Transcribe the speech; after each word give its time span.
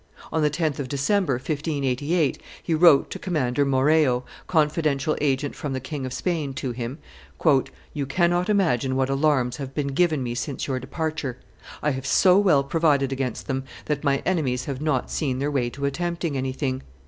On 0.31 0.41
the 0.41 0.49
10th 0.49 0.79
of 0.79 0.87
December, 0.87 1.33
1588, 1.33 2.41
he 2.63 2.73
wrote 2.73 3.11
to 3.11 3.19
Commander 3.19 3.63
Moreo, 3.65 4.23
confidential 4.47 5.15
agent 5.21 5.53
from 5.53 5.73
the 5.73 5.79
King 5.79 6.07
of 6.07 6.11
Spain 6.11 6.55
to 6.55 6.71
him, 6.71 6.97
"You 7.93 8.07
cannot 8.07 8.49
imagine 8.49 8.95
what 8.95 9.11
alarms 9.11 9.57
have 9.57 9.75
been 9.75 9.89
given 9.89 10.23
me 10.23 10.33
since 10.33 10.65
your 10.65 10.79
departure. 10.79 11.37
I 11.83 11.91
have 11.91 12.07
so 12.07 12.39
well 12.39 12.63
provided 12.63 13.11
against 13.11 13.45
them 13.45 13.63
that 13.85 14.03
my 14.03 14.23
enemies 14.25 14.65
have 14.65 14.81
not 14.81 15.11
seen 15.11 15.37
their 15.37 15.51
way 15.51 15.69
to 15.69 15.85
attempting 15.85 16.35
anything. 16.35 16.81